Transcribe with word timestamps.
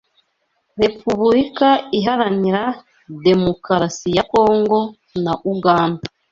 Repubulika 0.81 1.67
Iharanira 1.97 2.63
Demukarasi 3.25 4.09
ya 4.17 4.23
Kongo 4.33 4.77
na 5.23 5.33
Uganda 5.53 6.05